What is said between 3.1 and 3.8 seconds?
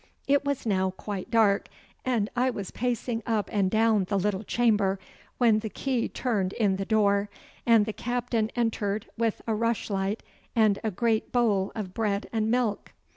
up and